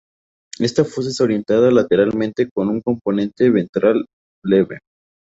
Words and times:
Esta 0.57 0.83
fosa 0.83 1.11
se 1.11 1.21
orientaba 1.23 1.69
lateralmente 1.69 2.49
con 2.51 2.69
un 2.69 2.81
componente 2.81 3.51
ventral 3.51 4.03
leve. 4.43 4.79